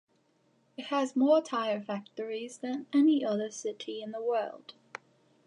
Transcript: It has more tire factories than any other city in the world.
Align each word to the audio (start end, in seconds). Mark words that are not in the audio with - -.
It 0.77 0.85
has 0.85 1.15
more 1.15 1.43
tire 1.43 1.79
factories 1.79 2.57
than 2.57 2.87
any 2.91 3.23
other 3.23 3.51
city 3.51 4.01
in 4.01 4.11
the 4.13 4.19
world. 4.23 4.73